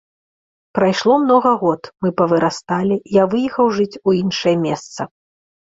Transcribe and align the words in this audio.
Прайшло 0.77 1.13
многа 1.25 1.51
год, 1.65 1.83
мы 2.05 2.09
павырасталі, 2.23 3.01
я 3.21 3.29
выехаў 3.35 3.65
жыць 3.79 4.01
у 4.07 4.19
іншае 4.23 4.55
месца. 4.69 5.01